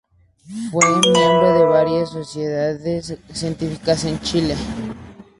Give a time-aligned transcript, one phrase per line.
[0.71, 4.55] Fue miembro de varias sociedades científicas en Chile.